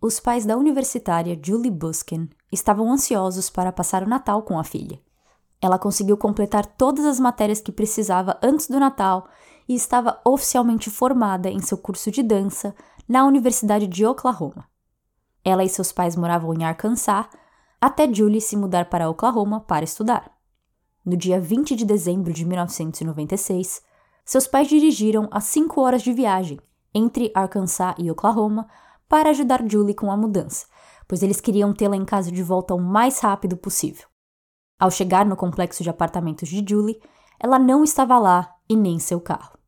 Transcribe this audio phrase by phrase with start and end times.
[0.00, 5.00] Os pais da universitária Julie Buskin estavam ansiosos para passar o Natal com a filha.
[5.60, 9.28] Ela conseguiu completar todas as matérias que precisava antes do Natal
[9.68, 12.72] e estava oficialmente formada em seu curso de dança
[13.08, 14.68] na Universidade de Oklahoma.
[15.44, 17.26] Ela e seus pais moravam em Arkansas
[17.80, 20.30] até Julie se mudar para Oklahoma para estudar.
[21.04, 23.82] No dia 20 de dezembro de 1996,
[24.24, 26.60] seus pais dirigiram as cinco horas de viagem
[26.94, 28.68] entre Arkansas e Oklahoma
[29.08, 30.66] para ajudar Julie com a mudança,
[31.06, 34.06] pois eles queriam tê-la em casa de volta o mais rápido possível.
[34.78, 37.00] Ao chegar no complexo de apartamentos de Julie,
[37.40, 39.58] ela não estava lá e nem seu carro.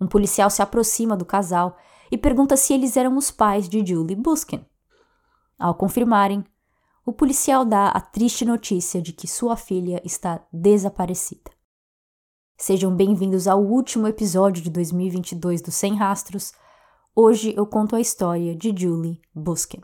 [0.00, 1.76] Um policial se aproxima do casal
[2.10, 4.64] e pergunta se eles eram os pais de Julie Buskin.
[5.58, 6.44] Ao confirmarem,
[7.04, 11.50] o policial dá a triste notícia de que sua filha está desaparecida.
[12.58, 16.52] Sejam bem-vindos ao último episódio de 2022 do Sem Rastros.
[17.18, 19.80] Hoje eu conto a história de Julie Buskin.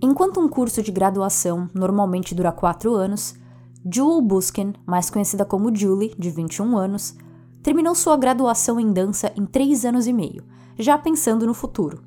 [0.00, 3.34] Enquanto um curso de graduação normalmente dura quatro anos,
[3.88, 7.14] Jewel Buskin, mais conhecida como Julie, de 21 anos,
[7.62, 10.42] terminou sua graduação em dança em três anos e meio,
[10.76, 12.02] já pensando no futuro.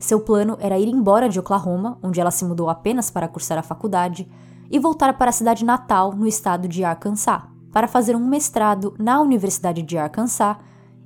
[0.00, 3.62] Seu plano era ir embora de Oklahoma, onde ela se mudou apenas para cursar a
[3.62, 4.28] faculdade,
[4.68, 9.20] e voltar para a cidade natal, no estado de Arkansas, para fazer um mestrado na
[9.20, 10.56] Universidade de Arkansas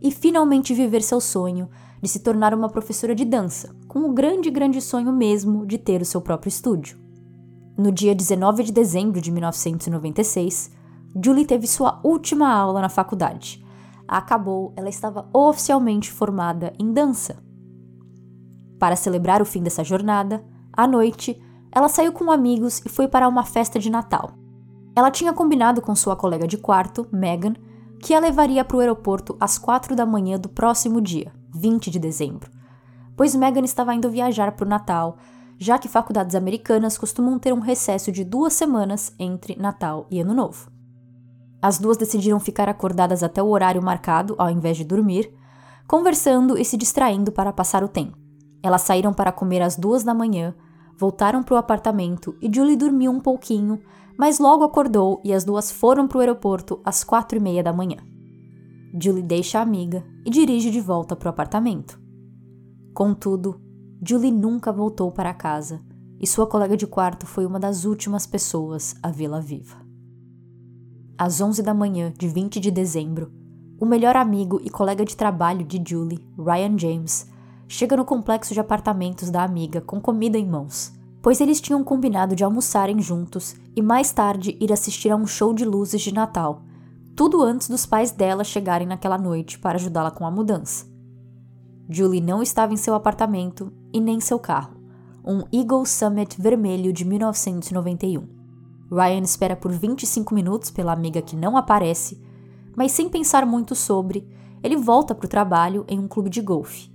[0.00, 1.68] e finalmente viver seu sonho
[2.00, 6.00] de se tornar uma professora de dança, com o grande, grande sonho mesmo de ter
[6.00, 7.03] o seu próprio estúdio.
[7.76, 10.70] No dia 19 de dezembro de 1996,
[11.22, 13.64] Julie teve sua última aula na faculdade.
[14.06, 17.42] Acabou, ela estava oficialmente formada em dança.
[18.78, 21.40] Para celebrar o fim dessa jornada, à noite,
[21.72, 24.30] ela saiu com amigos e foi para uma festa de Natal.
[24.94, 27.54] Ela tinha combinado com sua colega de quarto, Megan,
[28.00, 31.98] que a levaria para o aeroporto às quatro da manhã do próximo dia, 20 de
[31.98, 32.50] dezembro,
[33.16, 35.16] pois Meghan estava indo viajar para o Natal,
[35.64, 40.34] já que faculdades americanas costumam ter um recesso de duas semanas entre Natal e Ano
[40.34, 40.70] Novo.
[41.62, 45.32] As duas decidiram ficar acordadas até o horário marcado, ao invés de dormir,
[45.88, 48.18] conversando e se distraindo para passar o tempo.
[48.62, 50.54] Elas saíram para comer às duas da manhã,
[50.98, 53.80] voltaram para o apartamento e Julie dormiu um pouquinho,
[54.18, 57.72] mas logo acordou e as duas foram para o aeroporto às quatro e meia da
[57.72, 57.96] manhã.
[59.00, 61.98] Julie deixa a amiga e dirige de volta para o apartamento.
[62.92, 63.63] Contudo,
[64.06, 65.80] Julie nunca voltou para casa
[66.20, 69.76] e sua colega de quarto foi uma das últimas pessoas a vê-la viva.
[71.16, 73.32] Às 11 da manhã de 20 de dezembro,
[73.80, 77.26] o melhor amigo e colega de trabalho de Julie, Ryan James,
[77.66, 80.92] chega no complexo de apartamentos da amiga com comida em mãos,
[81.22, 85.54] pois eles tinham combinado de almoçarem juntos e mais tarde ir assistir a um show
[85.54, 86.62] de luzes de Natal
[87.16, 90.93] tudo antes dos pais dela chegarem naquela noite para ajudá-la com a mudança.
[91.88, 94.76] Julie não estava em seu apartamento e nem seu carro,
[95.24, 98.26] um Eagle Summit vermelho de 1991.
[98.90, 102.20] Ryan espera por 25 minutos pela amiga que não aparece,
[102.76, 104.26] mas sem pensar muito sobre,
[104.62, 106.90] ele volta para o trabalho em um clube de golfe.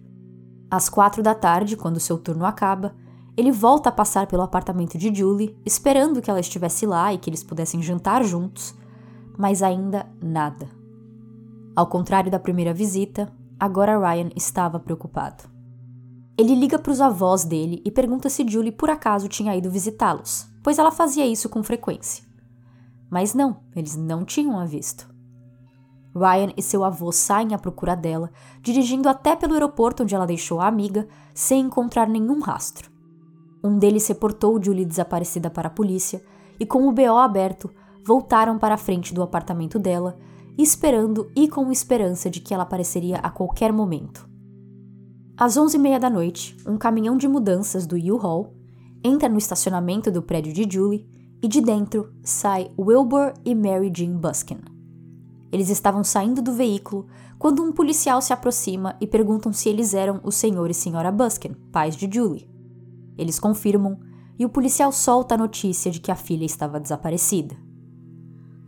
[0.72, 2.95] Às quatro da tarde, quando seu turno acaba,
[3.35, 7.29] ele volta a passar pelo apartamento de Julie, esperando que ela estivesse lá e que
[7.29, 8.75] eles pudessem jantar juntos,
[9.38, 10.67] mas ainda nada.
[11.75, 15.44] Ao contrário da primeira visita, agora Ryan estava preocupado.
[16.38, 20.47] Ele liga para os avós dele e pergunta se Julie por acaso tinha ido visitá-los,
[20.64, 22.24] pois ela fazia isso com frequência.
[23.09, 25.09] Mas não, eles não tinham a visto.
[26.16, 28.31] Ryan e seu avô saem à procura dela,
[28.62, 32.90] dirigindo até pelo aeroporto onde ela deixou a amiga, sem encontrar nenhum rastro.
[33.64, 36.24] Um deles reportou Julie desaparecida para a polícia
[36.59, 37.70] e, com o BO aberto,
[38.06, 40.18] voltaram para a frente do apartamento dela,
[40.62, 44.28] esperando e com esperança de que ela apareceria a qualquer momento.
[45.38, 48.53] Às onze e meia da noite, um caminhão de mudanças do U-Haul
[49.02, 51.08] entra no estacionamento do prédio de Julie
[51.41, 54.59] e de dentro sai Wilbur e Mary Jean Buskin.
[55.50, 57.08] Eles estavam saindo do veículo
[57.38, 61.53] quando um policial se aproxima e perguntam se eles eram o senhor e senhora Buskin,
[61.72, 62.50] pais de Julie.
[63.17, 63.97] Eles confirmam
[64.38, 67.68] e o policial solta a notícia de que a filha estava desaparecida.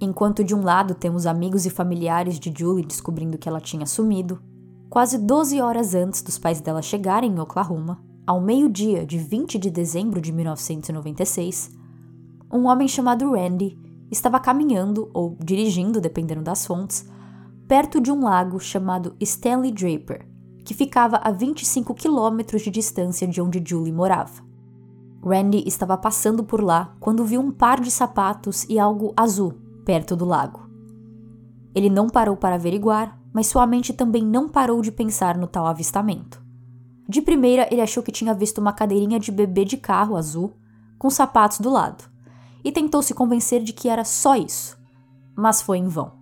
[0.03, 4.41] Enquanto de um lado temos amigos e familiares de Julie descobrindo que ela tinha sumido,
[4.89, 9.69] quase 12 horas antes dos pais dela chegarem em Oklahoma, ao meio-dia de 20 de
[9.69, 11.69] dezembro de 1996,
[12.51, 13.77] um homem chamado Randy
[14.09, 17.07] estava caminhando ou dirigindo, dependendo das fontes,
[17.67, 20.27] perto de um lago chamado Stanley Draper,
[20.65, 24.41] que ficava a 25 quilômetros de distância de onde Julie morava.
[25.23, 30.15] Randy estava passando por lá quando viu um par de sapatos e algo azul perto
[30.15, 30.69] do lago.
[31.73, 35.65] Ele não parou para averiguar, mas sua mente também não parou de pensar no tal
[35.65, 36.41] avistamento.
[37.07, 40.55] De primeira, ele achou que tinha visto uma cadeirinha de bebê de carro azul
[40.97, 42.03] com sapatos do lado
[42.63, 44.77] e tentou se convencer de que era só isso,
[45.35, 46.13] mas foi em vão.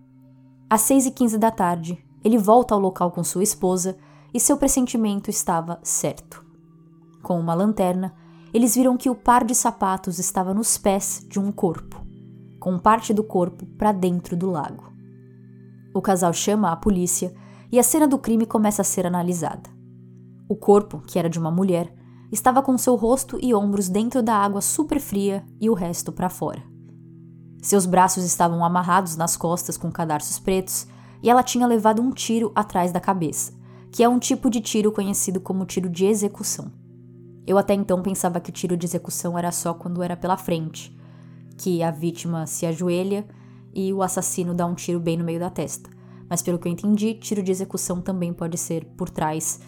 [0.70, 3.98] Às 6 e 15 da tarde, ele volta ao local com sua esposa
[4.34, 6.46] e seu pressentimento estava certo.
[7.22, 8.14] Com uma lanterna,
[8.54, 12.02] eles viram que o par de sapatos estava nos pés de um corpo,
[12.60, 14.92] com parte do corpo para dentro do lago.
[15.94, 17.34] O casal chama a polícia
[17.72, 19.70] e a cena do crime começa a ser analisada.
[20.48, 21.94] O corpo, que era de uma mulher,
[22.32, 26.30] estava com seu rosto e ombros dentro da água super fria e o resto para
[26.30, 26.64] fora.
[27.62, 30.88] Seus braços estavam amarrados nas costas com cadarços pretos
[31.22, 33.54] e ela tinha levado um tiro atrás da cabeça,
[33.92, 36.72] que é um tipo de tiro conhecido como tiro de execução.
[37.46, 40.96] Eu até então pensava que o tiro de execução era só quando era pela frente,
[41.60, 43.28] que a vítima se ajoelha
[43.74, 45.90] e o assassino dá um tiro bem no meio da testa.
[46.30, 49.60] Mas pelo que eu entendi, tiro de execução também pode ser por trás.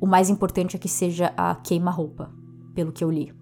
[0.00, 2.30] O mais importante é que seja a queima-roupa,
[2.76, 3.34] pelo que eu li.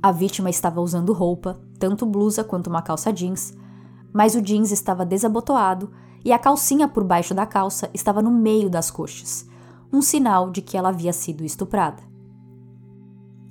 [0.00, 3.52] A vítima estava usando roupa, tanto blusa quanto uma calça jeans,
[4.12, 5.90] mas o jeans estava desabotoado
[6.24, 9.48] e a calcinha por baixo da calça estava no meio das coxas,
[9.92, 12.04] um sinal de que ela havia sido estuprada.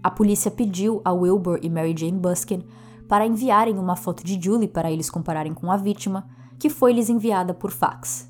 [0.01, 2.63] A polícia pediu a Wilbur e Mary Jane Buskin
[3.07, 6.27] para enviarem uma foto de Julie para eles compararem com a vítima,
[6.59, 8.29] que foi lhes enviada por fax.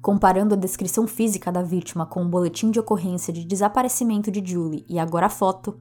[0.00, 4.84] Comparando a descrição física da vítima com o boletim de ocorrência de desaparecimento de Julie
[4.88, 5.78] e agora a foto,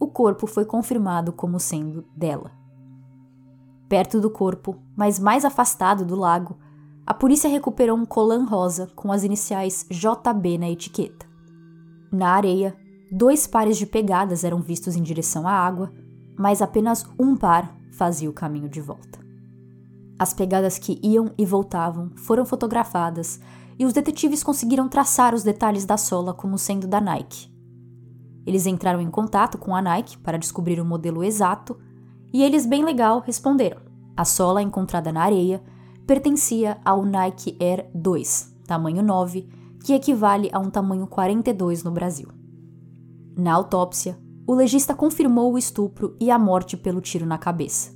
[0.00, 2.50] o corpo foi confirmado como sendo dela.
[3.88, 6.58] Perto do corpo, mas mais afastado do lago,
[7.06, 11.26] a polícia recuperou um colan rosa com as iniciais JB na etiqueta.
[12.10, 12.76] Na areia,
[13.14, 15.92] Dois pares de pegadas eram vistos em direção à água,
[16.38, 19.20] mas apenas um par fazia o caminho de volta.
[20.18, 23.40] As pegadas que iam e voltavam foram fotografadas
[23.78, 27.50] e os detetives conseguiram traçar os detalhes da sola como sendo da Nike.
[28.46, 31.78] Eles entraram em contato com a Nike para descobrir o modelo exato
[32.32, 33.80] e eles, bem legal, responderam:
[34.16, 35.62] a sola encontrada na areia
[36.06, 39.48] pertencia ao Nike Air 2, tamanho 9,
[39.84, 42.28] que equivale a um tamanho 42 no Brasil.
[43.36, 47.92] Na autópsia, o legista confirmou o estupro e a morte pelo tiro na cabeça.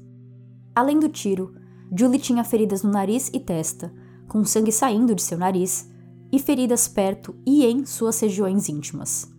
[0.74, 1.54] Além do tiro,
[1.96, 3.92] Julie tinha feridas no nariz e testa,
[4.28, 5.90] com sangue saindo de seu nariz,
[6.30, 9.32] e feridas perto e em suas regiões íntimas.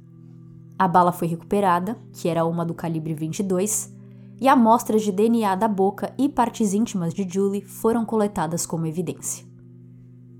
[0.79, 3.93] A bala foi recuperada, que era uma do calibre 22,
[4.39, 9.45] e amostras de DNA da boca e partes íntimas de Julie foram coletadas como evidência.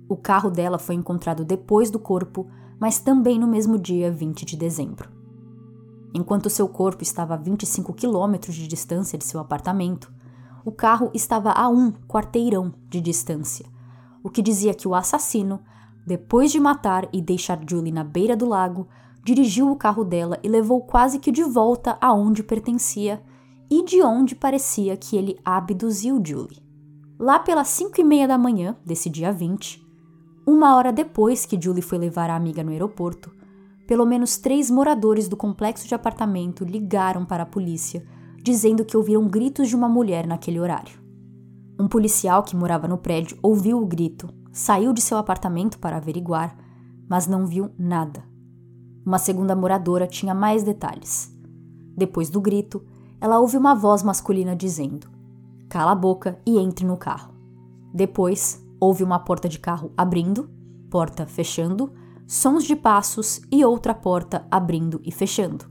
[0.07, 2.47] O carro dela foi encontrado depois do corpo,
[2.79, 5.16] mas também no mesmo dia 20 de dezembro.
[6.13, 10.11] Enquanto seu corpo estava a 25 quilômetros de distância de seu apartamento,
[10.63, 13.65] o carro estava a um quarteirão de distância,
[14.23, 15.61] o que dizia que o assassino,
[16.05, 18.87] depois de matar e deixar Julie na beira do lago,
[19.23, 23.21] dirigiu o carro dela e levou quase que de volta aonde pertencia
[23.69, 26.65] e de onde parecia que ele abduziu Julie.
[27.19, 29.85] Lá pelas 5 e meia da manhã desse dia 20,
[30.45, 33.31] uma hora depois que Julie foi levar a amiga no aeroporto,
[33.87, 38.05] pelo menos três moradores do complexo de apartamento ligaram para a polícia,
[38.43, 40.99] dizendo que ouviram gritos de uma mulher naquele horário.
[41.79, 46.57] Um policial que morava no prédio ouviu o grito, saiu de seu apartamento para averiguar,
[47.09, 48.23] mas não viu nada.
[49.05, 51.33] Uma segunda moradora tinha mais detalhes.
[51.95, 52.83] Depois do grito,
[53.21, 55.07] ela ouve uma voz masculina dizendo:
[55.69, 57.33] Cala a boca e entre no carro.
[57.93, 60.49] Depois, houve uma porta de carro abrindo,
[60.89, 61.91] porta fechando
[62.27, 65.65] sons de passos e outra porta abrindo e fechando.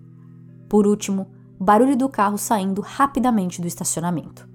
[0.71, 4.49] Por último, barulho do carro saindo rapidamente do estacionamento.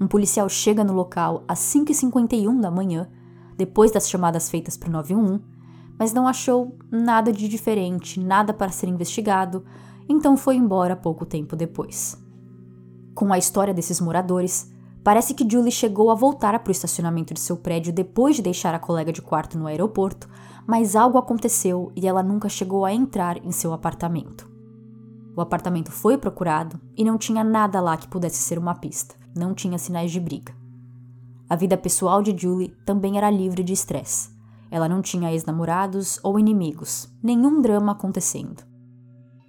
[0.00, 3.08] Um policial chega no local às 5h51 da manhã,
[3.56, 5.40] depois das chamadas feitas para o 911,
[5.96, 9.64] mas não achou nada de diferente, nada para ser investigado,
[10.08, 12.20] então foi embora pouco tempo depois.
[13.14, 14.72] Com a história desses moradores,
[15.04, 18.74] parece que Julie chegou a voltar para o estacionamento de seu prédio depois de deixar
[18.74, 20.28] a colega de quarto no aeroporto
[20.66, 24.48] mas algo aconteceu e ela nunca chegou a entrar em seu apartamento.
[25.36, 29.54] O apartamento foi procurado e não tinha nada lá que pudesse ser uma pista, não
[29.54, 30.54] tinha sinais de briga.
[31.48, 34.30] A vida pessoal de Julie também era livre de estresse.
[34.70, 38.62] Ela não tinha ex-namorados ou inimigos, nenhum drama acontecendo.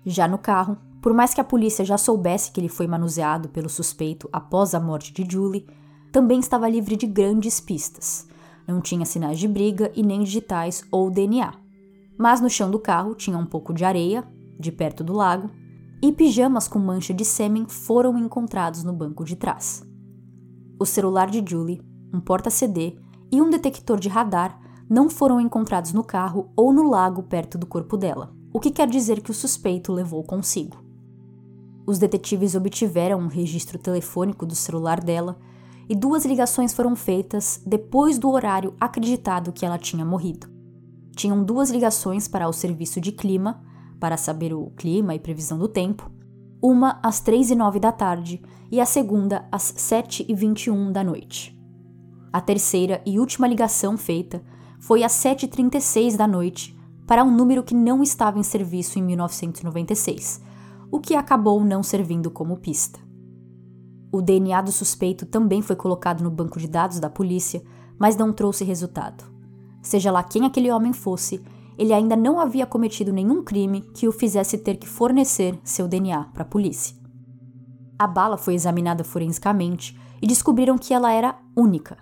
[0.05, 3.69] Já no carro, por mais que a polícia já soubesse que ele foi manuseado pelo
[3.69, 5.67] suspeito após a morte de Julie,
[6.11, 8.27] também estava livre de grandes pistas,
[8.71, 11.53] Não tinha sinais de briga e nem digitais ou DNA.
[12.17, 14.23] Mas no chão do carro tinha um pouco de areia,
[14.57, 15.49] de perto do lago,
[16.01, 19.85] e pijamas com mancha de sêmen foram encontrados no banco de trás.
[20.79, 21.81] O celular de Julie,
[22.13, 22.97] um porta-CD
[23.29, 24.57] e um detector de radar
[24.89, 28.87] não foram encontrados no carro ou no lago perto do corpo dela, o que quer
[28.87, 30.77] dizer que o suspeito levou consigo.
[31.85, 35.37] Os detetives obtiveram um registro telefônico do celular dela
[35.91, 40.47] e duas ligações foram feitas depois do horário acreditado que ela tinha morrido.
[41.13, 43.61] Tinham duas ligações para o serviço de clima,
[43.99, 46.09] para saber o clima e previsão do tempo,
[46.61, 51.03] uma às 3 e 9 da tarde e a segunda às 7 e 21 da
[51.03, 51.59] noite.
[52.31, 54.41] A terceira e última ligação feita
[54.79, 56.73] foi às 7h36 da noite
[57.05, 60.41] para um número que não estava em serviço em 1996,
[60.89, 63.10] o que acabou não servindo como pista.
[64.11, 67.63] O DNA do suspeito também foi colocado no banco de dados da polícia,
[67.97, 69.23] mas não trouxe resultado.
[69.81, 71.41] Seja lá quem aquele homem fosse,
[71.77, 76.25] ele ainda não havia cometido nenhum crime que o fizesse ter que fornecer seu DNA
[76.33, 76.95] para a polícia.
[77.97, 81.97] A bala foi examinada forensicamente e descobriram que ela era única,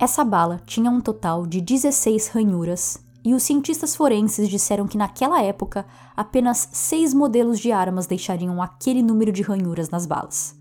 [0.00, 5.42] essa bala tinha um total de 16 ranhuras e os cientistas forenses disseram que naquela
[5.42, 5.84] época
[6.16, 10.56] apenas seis modelos de armas deixariam aquele número de ranhuras nas balas.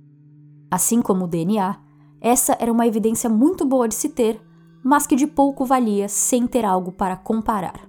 [0.70, 1.78] Assim como o DNA,
[2.20, 4.42] essa era uma evidência muito boa de se ter,
[4.84, 7.88] mas que de pouco valia sem ter algo para comparar.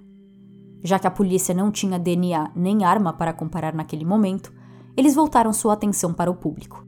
[0.81, 4.53] Já que a polícia não tinha DNA nem arma para comparar naquele momento,
[4.95, 6.85] eles voltaram sua atenção para o público.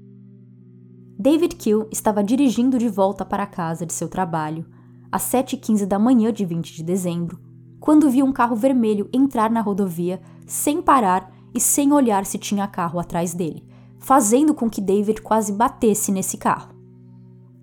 [1.19, 4.65] David Kill estava dirigindo de volta para a casa de seu trabalho
[5.11, 7.39] às 7h15 da manhã de 20 de dezembro,
[7.79, 12.67] quando viu um carro vermelho entrar na rodovia sem parar e sem olhar se tinha
[12.67, 13.67] carro atrás dele,
[14.01, 16.73] fazendo com que David quase batesse nesse carro.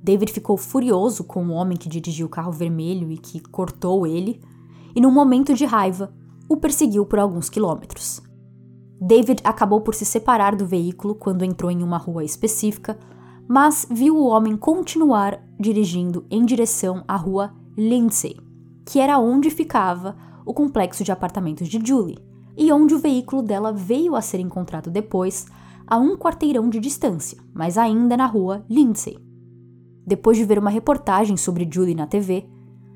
[0.03, 4.41] David ficou furioso com o homem que dirigiu o carro vermelho e que cortou ele,
[4.95, 6.15] e num momento de raiva,
[6.49, 8.23] o perseguiu por alguns quilômetros.
[9.01, 12.99] David acabou por se separar do veículo quando entrou em uma rua específica,
[13.47, 18.37] mas viu o homem continuar dirigindo em direção à rua Lindsay,
[18.87, 20.17] que era onde ficava
[20.47, 22.19] o complexo de apartamentos de Julie,
[22.57, 25.47] e onde o veículo dela veio a ser encontrado depois,
[25.89, 29.19] a um quarteirão de distância, mas ainda na rua Lindsay.
[30.07, 32.47] Depois de ver uma reportagem sobre Julie na TV,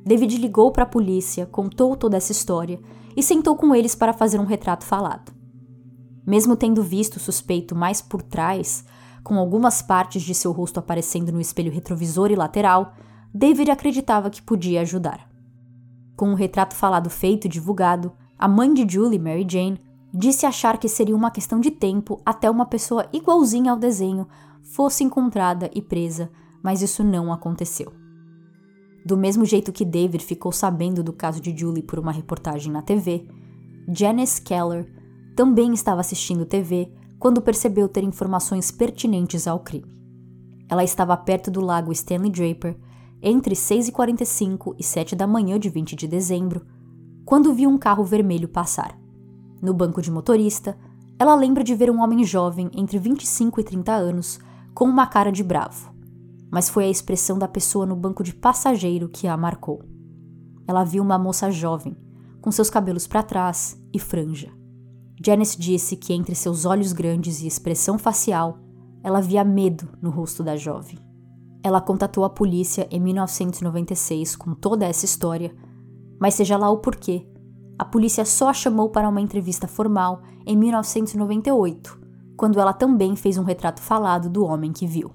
[0.04, 2.80] David ligou para a polícia, contou toda essa história
[3.16, 5.32] e sentou com eles para fazer um retrato falado.
[6.26, 8.84] Mesmo tendo visto o suspeito mais por trás,
[9.25, 12.94] com algumas partes de seu rosto aparecendo no espelho retrovisor e lateral,
[13.32, 15.28] David acreditava que podia ajudar.
[16.16, 19.80] Com o retrato falado feito e divulgado, a mãe de Julie, Mary Jane,
[20.12, 24.28] disse achar que seria uma questão de tempo até uma pessoa igualzinha ao desenho
[24.62, 26.31] fosse encontrada e presa,
[26.62, 27.92] mas isso não aconteceu.
[29.04, 32.83] Do mesmo jeito que David ficou sabendo do caso de Julie por uma reportagem na
[32.83, 33.26] TV,
[33.88, 34.87] Janice Keller
[35.35, 39.90] também estava assistindo TV quando percebeu ter informações pertinentes ao crime.
[40.69, 42.76] Ela estava perto do lago Stanley Draper
[43.21, 46.64] entre 6h45 e 7 da manhã de 20 de dezembro,
[47.25, 49.01] quando viu um carro vermelho passar.
[49.62, 50.76] No banco de motorista,
[51.16, 54.40] ela lembra de ver um homem jovem entre 25 e 30 anos,
[54.75, 55.95] com uma cara de bravo.
[56.50, 59.85] Mas foi a expressão da pessoa no banco de passageiro que a marcou.
[60.66, 61.97] Ela viu uma moça jovem,
[62.40, 64.50] com seus cabelos para trás e franja.
[65.25, 68.59] Janice disse que entre seus olhos grandes e expressão facial,
[69.00, 70.99] ela via medo no rosto da jovem.
[71.62, 75.54] Ela contatou a polícia em 1996 com toda essa história,
[76.21, 77.25] mas seja lá o porquê,
[77.79, 82.00] a polícia só a chamou para uma entrevista formal em 1998,
[82.37, 85.12] quando ela também fez um retrato falado do homem que viu.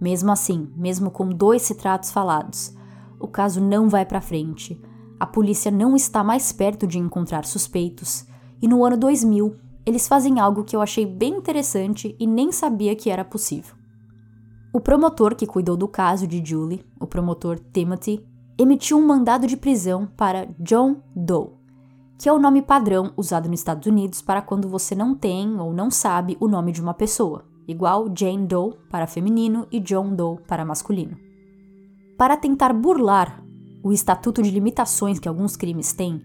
[0.00, 2.74] Mesmo assim, mesmo com dois retratos falados,
[3.18, 4.80] o caso não vai para frente.
[5.18, 8.26] A polícia não está mais perto de encontrar suspeitos
[8.62, 12.94] e no ano 2000, eles fazem algo que eu achei bem interessante e nem sabia
[12.94, 13.74] que era possível.
[14.72, 18.24] O promotor que cuidou do caso de Julie, o promotor Timothy,
[18.58, 21.50] emitiu um mandado de prisão para John Doe,
[22.18, 25.72] que é o nome padrão usado nos Estados Unidos para quando você não tem ou
[25.72, 30.40] não sabe o nome de uma pessoa, igual Jane Doe para feminino e John Doe
[30.48, 31.16] para masculino.
[32.16, 33.44] Para tentar burlar
[33.80, 36.20] o estatuto de limitações que alguns crimes têm,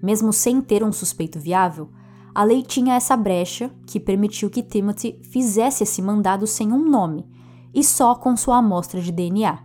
[0.00, 1.90] mesmo sem ter um suspeito viável,
[2.32, 7.26] a lei tinha essa brecha que permitiu que Timothy fizesse esse mandado sem um nome
[7.74, 9.58] e só com sua amostra de DNA,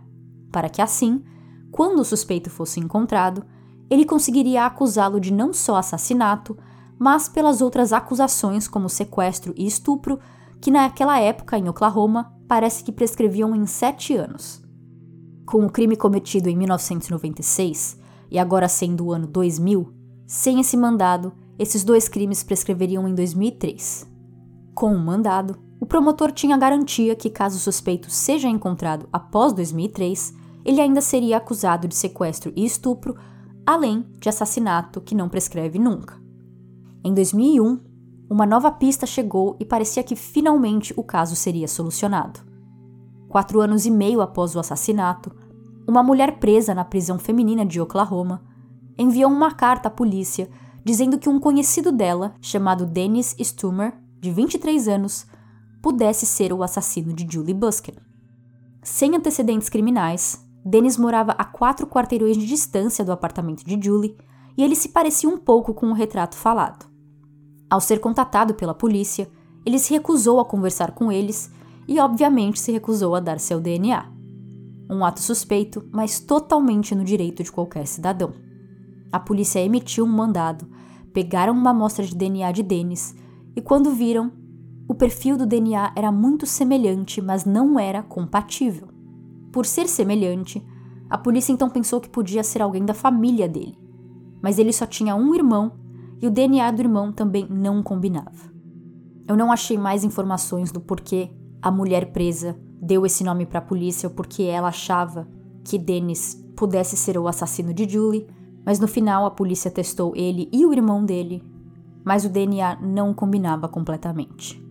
[0.50, 1.22] para que assim,
[1.70, 3.44] quando o suspeito fosse encontrado,
[3.90, 6.56] ele conseguiria acusá-lo de não só assassinato,
[6.98, 10.18] mas pelas outras acusações como sequestro e estupro,
[10.60, 14.62] que naquela época em Oklahoma parece que prescreviam em sete anos.
[15.46, 17.98] Com o crime cometido em 1996
[18.30, 19.92] e agora sendo o ano 2000,
[20.26, 24.06] sem esse mandado, esses dois crimes prescreveriam em 2003.
[24.74, 30.34] Com o mandado, o promotor tinha garantia que, caso o suspeito seja encontrado após 2003,
[30.64, 33.16] ele ainda seria acusado de sequestro e estupro,
[33.66, 36.20] além de assassinato que não prescreve nunca.
[37.04, 37.80] Em 2001,
[38.30, 42.40] uma nova pista chegou e parecia que finalmente o caso seria solucionado.
[43.28, 45.30] Quatro anos e meio após o assassinato,
[45.86, 48.42] uma mulher presa na prisão feminina de Oklahoma
[48.98, 50.48] enviou uma carta à polícia
[50.84, 55.26] dizendo que um conhecido dela, chamado Dennis Stumer, de 23 anos,
[55.82, 57.94] pudesse ser o assassino de Julie Busken.
[58.82, 64.14] Sem antecedentes criminais, Dennis morava a quatro quarteirões de distância do apartamento de Julie
[64.54, 66.86] e ele se parecia um pouco com o retrato falado.
[67.70, 69.30] Ao ser contatado pela polícia,
[69.64, 71.50] ele se recusou a conversar com eles
[71.86, 74.12] e, obviamente, se recusou a dar seu DNA.
[74.90, 78.34] Um ato suspeito, mas totalmente no direito de qualquer cidadão.
[79.10, 80.68] A polícia emitiu um mandado,
[81.14, 83.16] pegaram uma amostra de DNA de Dennis
[83.56, 84.30] e, quando viram,
[84.86, 88.97] o perfil do DNA era muito semelhante, mas não era compatível.
[89.58, 90.64] Por ser semelhante,
[91.10, 93.76] a polícia então pensou que podia ser alguém da família dele,
[94.40, 95.72] mas ele só tinha um irmão
[96.22, 98.52] e o DNA do irmão também não combinava.
[99.26, 101.28] Eu não achei mais informações do porquê
[101.60, 105.26] a mulher presa deu esse nome para a polícia ou porque ela achava
[105.64, 108.28] que Dennis pudesse ser o assassino de Julie,
[108.64, 111.42] mas no final a polícia testou ele e o irmão dele,
[112.04, 114.64] mas o DNA não combinava completamente.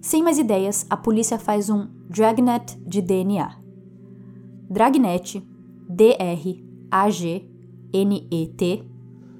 [0.00, 3.59] Sem mais ideias, a polícia faz um dragnet de DNA.
[4.72, 5.44] Dragnet,
[5.88, 6.60] D-R-A-G-N-E-T,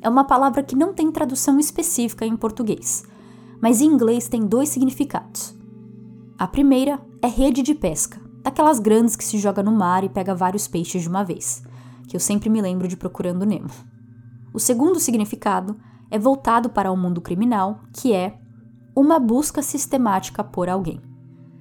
[0.02, 3.04] é uma palavra que não tem tradução específica em português,
[3.62, 5.56] mas em inglês tem dois significados.
[6.36, 10.34] A primeira é rede de pesca, daquelas grandes que se joga no mar e pega
[10.34, 11.62] vários peixes de uma vez,
[12.08, 13.70] que eu sempre me lembro de Procurando Nemo.
[14.52, 15.78] O segundo significado
[16.10, 18.36] é voltado para o mundo criminal, que é
[18.96, 21.00] uma busca sistemática por alguém.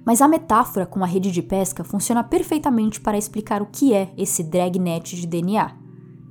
[0.04, 4.12] Mas a metáfora com a rede de pesca funciona perfeitamente para explicar o que é
[4.16, 5.72] esse dragnet de DNA,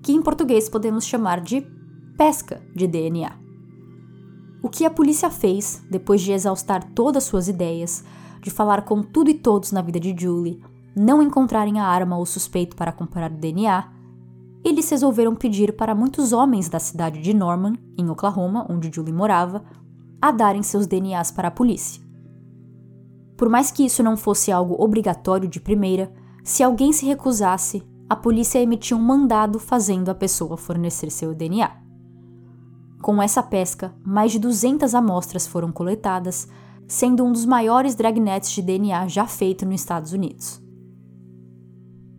[0.01, 1.61] que em português podemos chamar de
[2.17, 3.31] pesca de DNA.
[4.61, 8.03] O que a polícia fez, depois de exaustar todas suas ideias,
[8.41, 10.61] de falar com tudo e todos na vida de Julie,
[10.95, 13.99] não encontrarem a arma ou suspeito para comparar o DNA,
[14.63, 19.63] eles resolveram pedir para muitos homens da cidade de Norman, em Oklahoma, onde Julie morava,
[20.21, 22.08] a darem seus DNAs para a polícia.
[23.39, 26.11] Por mais que isso não fosse algo obrigatório de primeira,
[26.43, 31.71] se alguém se recusasse, a polícia emitia um mandado fazendo a pessoa fornecer seu DNA.
[33.01, 36.49] Com essa pesca, mais de 200 amostras foram coletadas,
[36.85, 40.61] sendo um dos maiores dragnets de DNA já feito nos Estados Unidos.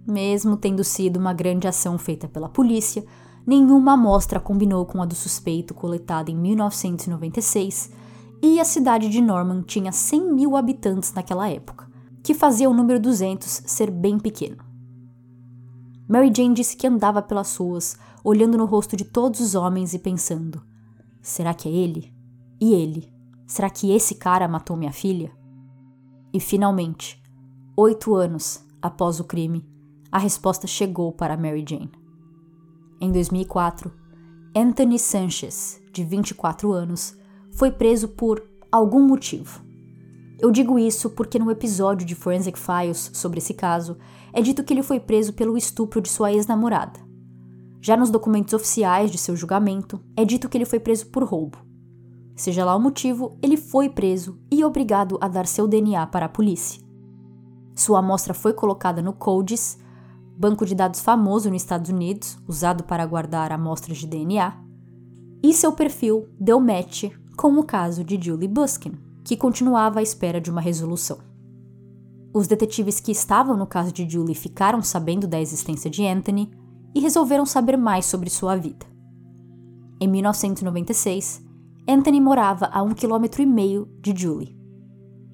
[0.09, 3.05] Mesmo tendo sido uma grande ação feita pela polícia,
[3.47, 7.91] nenhuma amostra combinou com a do suspeito coletada em 1996,
[8.43, 11.91] e a cidade de Norman tinha 100 mil habitantes naquela época,
[12.23, 14.59] que fazia o número 200 ser bem pequeno.
[16.09, 19.99] Mary Jane disse que andava pelas ruas, olhando no rosto de todos os homens e
[19.99, 20.63] pensando:
[21.23, 22.13] será que é ele?
[22.61, 23.13] E ele?
[23.47, 25.31] Será que esse cara matou minha filha?
[26.33, 27.23] E finalmente,
[27.77, 29.65] oito anos após o crime,
[30.11, 31.93] a resposta chegou para Mary Jane.
[33.01, 33.93] Em 2004,
[34.55, 37.17] Anthony Sanchez, de 24 anos,
[37.61, 38.43] foi preso por
[38.73, 39.61] algum motivo.
[40.39, 43.99] Eu digo isso porque no episódio de Forensic Files sobre esse caso,
[44.33, 46.99] é dito que ele foi preso pelo estupro de sua ex-namorada.
[47.79, 51.59] Já nos documentos oficiais de seu julgamento, é dito que ele foi preso por roubo.
[52.35, 56.31] Seja lá o motivo, ele foi preso e obrigado a dar seu DNA para a
[56.31, 56.83] polícia.
[57.75, 59.79] Sua amostra foi colocada no CODIS,
[60.35, 64.55] banco de dados famoso nos Estados Unidos, usado para guardar amostras de DNA,
[65.43, 67.11] e seu perfil deu match
[67.41, 68.93] com o caso de Julie Buskin,
[69.25, 71.17] que continuava à espera de uma resolução.
[72.35, 76.51] Os detetives que estavam no caso de Julie ficaram sabendo da existência de Anthony
[76.95, 78.85] e resolveram saber mais sobre sua vida.
[79.99, 81.43] Em 1996,
[81.89, 84.55] Anthony morava a um quilômetro e meio de Julie.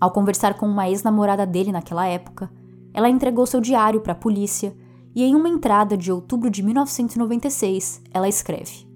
[0.01, 2.49] Ao conversar com uma ex-namorada dele naquela época,
[2.95, 4.77] ela entregou seu diário para a polícia
[5.13, 8.87] e em uma entrada de outubro de 1996, ela escreve: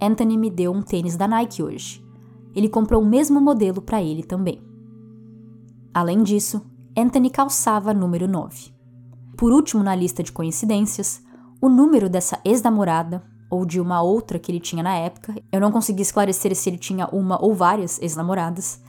[0.00, 2.08] Anthony me deu um tênis da Nike hoje.
[2.54, 4.60] Ele comprou o mesmo modelo para ele também.
[5.92, 6.62] Além disso,
[6.96, 8.72] Anthony calçava número 9.
[9.36, 11.22] Por último na lista de coincidências,
[11.60, 15.72] o número dessa ex-namorada, ou de uma outra que ele tinha na época, eu não
[15.72, 18.80] consegui esclarecer se ele tinha uma ou várias ex-namoradas,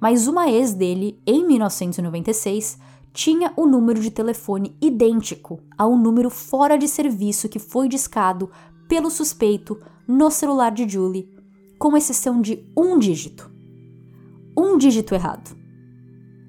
[0.00, 2.78] mas uma ex dele, em 1996,
[3.12, 8.50] tinha o número de telefone idêntico ao número fora de serviço que foi discado
[8.88, 11.28] pelo suspeito no celular de Julie,
[11.78, 13.50] com exceção de um dígito.
[14.56, 15.56] Um dígito errado.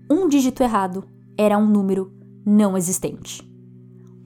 [0.09, 1.03] Um dígito errado
[1.37, 2.11] era um número
[2.45, 3.43] não existente.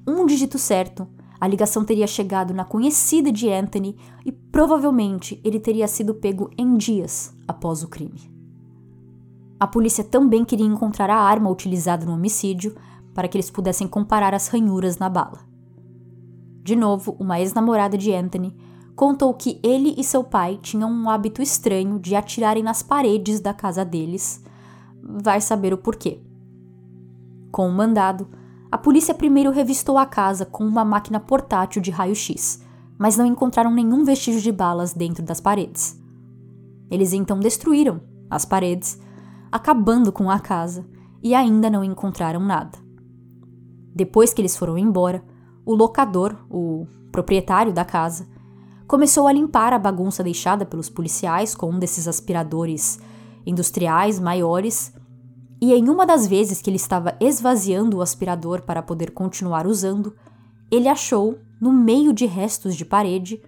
[0.08, 1.08] Um dígito certo,
[1.40, 6.78] a ligação teria chegado na conhecida de Anthony e provavelmente ele teria sido pego em
[6.78, 8.32] dias após o crime.
[9.60, 12.76] A polícia também queria encontrar a arma utilizada no homicídio
[13.14, 15.40] para que eles pudessem comparar as ranhuras na bala.
[16.64, 18.56] De novo, uma ex-namorada de Anthony
[18.96, 23.54] contou que ele e seu pai tinham um hábito estranho de atirarem nas paredes da
[23.54, 24.44] casa deles.
[25.02, 26.22] Vai saber o porquê.
[27.52, 28.28] Com o mandado,
[28.72, 32.64] a polícia primeiro revistou a casa com uma máquina portátil de raio-x,
[32.98, 36.00] mas não encontraram nenhum vestígio de balas dentro das paredes.
[36.90, 39.00] Eles então destruíram as paredes,
[39.52, 40.86] acabando com a casa,
[41.22, 42.78] e ainda não encontraram nada.
[43.94, 45.24] Depois que eles foram embora,
[45.66, 48.28] o locador, o proprietário da casa,
[48.92, 53.00] começou a limpar a bagunça deixada pelos policiais com um desses aspiradores
[53.46, 54.94] industriais maiores
[55.62, 60.14] e em uma das vezes que ele estava esvaziando o aspirador para poder continuar usando,
[60.70, 63.42] ele achou, no meio de restos de parede,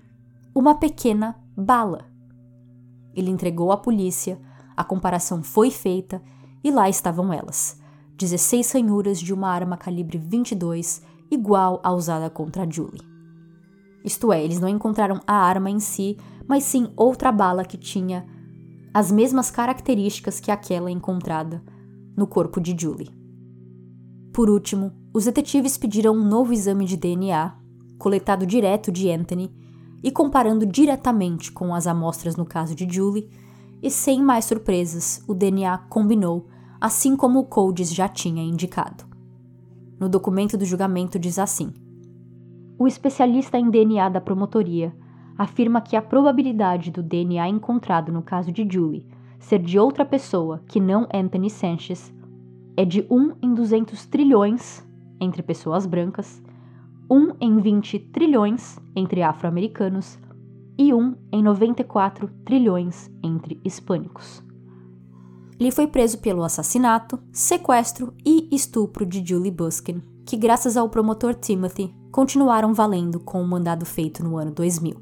[0.55, 2.05] uma pequena bala.
[3.13, 4.39] Ele entregou à polícia,
[4.77, 6.21] a comparação foi feita
[6.63, 7.77] e lá estavam elas:
[8.17, 13.12] 16 ranhuras de uma arma calibre 22, igual à usada contra Julie.
[14.03, 18.25] Isto é, eles não encontraram a arma em si, mas sim outra bala que tinha
[18.93, 21.63] as mesmas características que aquela encontrada
[22.15, 23.09] no corpo de Julie.
[24.33, 27.55] Por último, os detetives pediram um novo exame de DNA,
[27.97, 29.51] coletado direto de Anthony
[30.03, 33.29] e comparando diretamente com as amostras no caso de Julie,
[33.81, 36.47] e sem mais surpresas, o DNA combinou,
[36.79, 39.05] assim como o Codes já tinha indicado.
[39.99, 41.73] No documento do julgamento diz assim:
[42.77, 44.93] O especialista em DNA da promotoria
[45.37, 49.05] afirma que a probabilidade do DNA encontrado no caso de Julie
[49.39, 52.13] ser de outra pessoa que não Anthony Sanchez
[52.77, 54.85] é de 1 em 200 trilhões
[55.19, 56.41] entre pessoas brancas,
[57.09, 60.17] 1 em 20 trilhões entre afro-americanos
[60.77, 64.43] e 1 em 94 trilhões entre hispânicos.
[65.59, 71.35] Ele foi preso pelo assassinato, sequestro e estupro de Julie Buskin, que, graças ao promotor
[71.35, 74.95] Timothy, continuaram valendo com o mandado feito no ano 2000.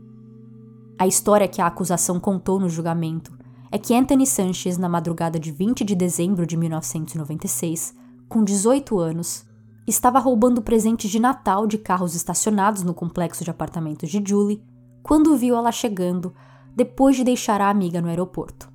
[0.98, 3.38] A história que a acusação contou no julgamento
[3.70, 7.94] é que Anthony Sanchez, na madrugada de 20 de dezembro de 1996,
[8.30, 9.44] com 18 anos,
[9.86, 14.64] estava roubando presentes de Natal de carros estacionados no complexo de apartamentos de Julie
[15.04, 16.34] quando viu ela chegando
[16.74, 18.72] depois de deixar a amiga no aeroporto.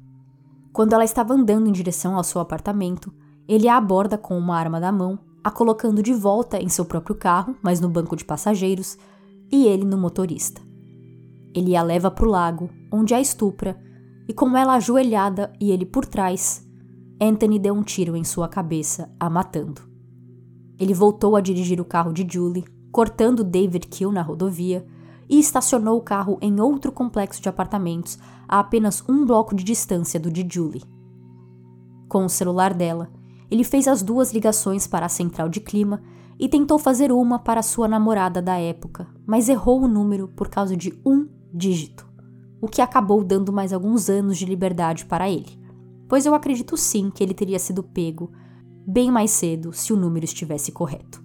[0.75, 3.11] Quando ela estava andando em direção ao seu apartamento,
[3.49, 7.15] ele a aborda com uma arma na mão, a colocando de volta em seu próprio
[7.15, 8.99] carro, mas no banco de passageiros,
[9.49, 10.61] e ele no motorista.
[11.55, 13.81] Ele a leva para o lago, onde a estupra
[14.29, 16.67] e com ela ajoelhada e ele por trás,
[17.21, 19.83] Anthony deu um tiro em sua cabeça, a matando.
[20.81, 24.85] Ele voltou a dirigir o carro de Julie, cortando David Kill na rodovia,
[25.29, 30.19] e estacionou o carro em outro complexo de apartamentos a apenas um bloco de distância
[30.19, 30.83] do de Julie.
[32.09, 33.09] Com o celular dela,
[33.51, 36.03] ele fez as duas ligações para a central de clima
[36.39, 40.77] e tentou fazer uma para sua namorada da época, mas errou o número por causa
[40.77, 42.07] de um dígito
[42.61, 45.59] o que acabou dando mais alguns anos de liberdade para ele,
[46.09, 48.31] pois eu acredito sim que ele teria sido pego
[48.87, 51.23] bem mais cedo se o número estivesse correto.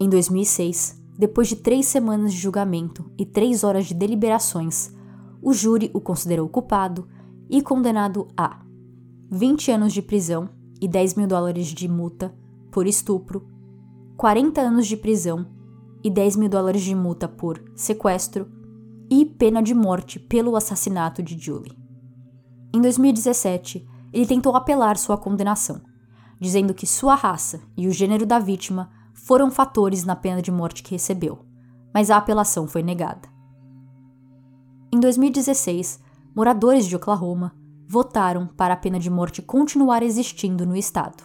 [0.00, 4.92] Em 2006, depois de três semanas de julgamento e três horas de deliberações,
[5.40, 7.06] o júri o considerou culpado
[7.48, 8.62] e condenado a
[9.30, 10.48] 20 anos de prisão
[10.82, 12.34] e 10 mil dólares de multa
[12.72, 13.46] por estupro,
[14.16, 15.46] 40 anos de prisão
[16.02, 18.50] e 10 mil dólares de multa por sequestro
[19.08, 21.78] e pena de morte pelo assassinato de Julie.
[22.74, 25.80] Em 2017, ele tentou apelar sua condenação,
[26.40, 30.82] dizendo que sua raça e o gênero da vítima foram fatores na pena de morte
[30.82, 31.44] que recebeu,
[31.94, 33.28] mas a apelação foi negada.
[34.92, 36.00] Em 2016,
[36.34, 37.54] moradores de Oklahoma
[37.92, 41.24] votaram para a pena de morte continuar existindo no estado.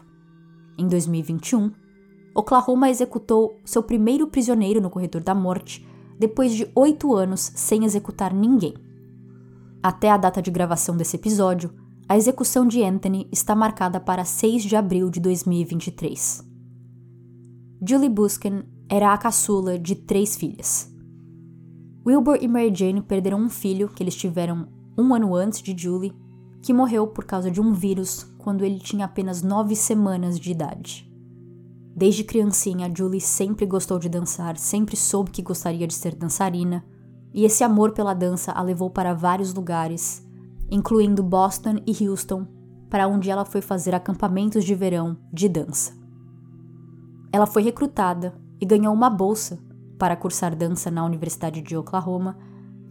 [0.77, 1.71] Em 2021,
[2.35, 5.87] Oklahoma executou seu primeiro prisioneiro no corredor da morte
[6.19, 8.73] depois de oito anos sem executar ninguém.
[9.81, 11.73] Até a data de gravação desse episódio,
[12.09, 16.43] a execução de Anthony está marcada para 6 de abril de 2023.
[17.81, 20.93] Julie Buskin era a caçula de três filhas.
[22.05, 26.13] Wilbur e Mary Jane perderam um filho que eles tiveram um ano antes de Julie,
[26.61, 31.07] que morreu por causa de um vírus quando ele tinha apenas nove semanas de idade.
[31.95, 36.85] Desde criancinha, Julie sempre gostou de dançar, sempre soube que gostaria de ser dançarina,
[37.33, 40.25] e esse amor pela dança a levou para vários lugares,
[40.69, 42.45] incluindo Boston e Houston,
[42.89, 45.93] para onde ela foi fazer acampamentos de verão de dança.
[47.31, 49.59] Ela foi recrutada e ganhou uma bolsa
[49.97, 52.37] para cursar dança na Universidade de Oklahoma,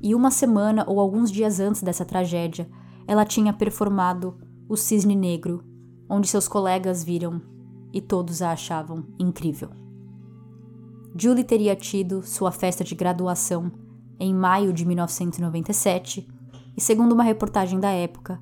[0.03, 2.69] e uma semana ou alguns dias antes dessa tragédia,
[3.07, 4.37] ela tinha performado
[4.69, 5.65] O Cisne Negro,
[6.09, 7.41] onde seus colegas viram
[7.93, 9.71] e todos a achavam incrível.
[11.19, 13.73] Julie teria tido sua festa de graduação
[14.19, 16.29] em maio de 1997,
[16.77, 18.41] e segundo uma reportagem da época,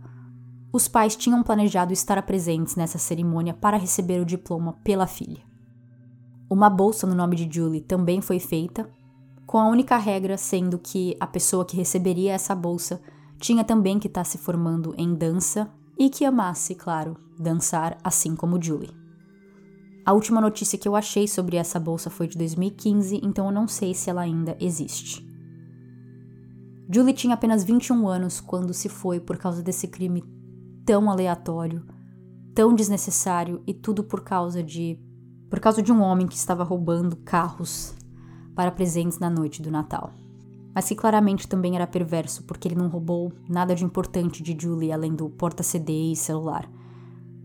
[0.73, 5.43] os pais tinham planejado estar presentes nessa cerimônia para receber o diploma pela filha.
[6.51, 8.91] Uma bolsa no nome de Julie também foi feita,
[9.47, 13.01] com a única regra sendo que a pessoa que receberia essa bolsa
[13.45, 18.61] tinha também que estar se formando em dança e que amasse, claro, dançar assim como
[18.61, 18.97] Julie.
[20.03, 23.69] A última notícia que eu achei sobre essa bolsa foi de 2015, então eu não
[23.69, 25.23] sei se ela ainda existe.
[26.91, 30.25] Julie tinha apenas 21 anos quando se foi por causa desse crime
[30.87, 31.85] tão aleatório,
[32.55, 34.99] tão desnecessário e tudo por causa de
[35.51, 37.95] por causa de um homem que estava roubando carros
[38.55, 40.24] para presentes na noite do Natal.
[40.75, 44.91] Mas que claramente também era perverso, porque ele não roubou nada de importante de Julie
[44.91, 46.69] além do porta-CD e celular.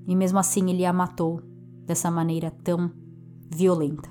[0.07, 1.41] E mesmo assim ele a matou
[1.85, 2.91] dessa maneira tão
[3.49, 4.09] violenta.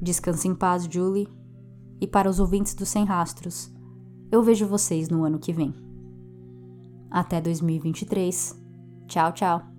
[0.00, 1.28] Descanse em paz, Julie.
[2.00, 3.70] E para os ouvintes do Sem Rastros,
[4.32, 5.74] eu vejo vocês no ano que vem.
[7.10, 8.58] Até 2023.
[9.06, 9.69] Tchau, tchau.